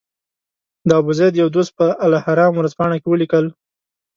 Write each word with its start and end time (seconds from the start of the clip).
د 0.87 0.89
ابوزید 1.01 1.33
یو 1.41 1.47
دوست 1.55 1.71
په 1.79 1.85
الاهرام 2.05 2.51
ورځپاڼه 2.55 2.97
کې 3.01 3.07
ولیکل. 3.09 3.45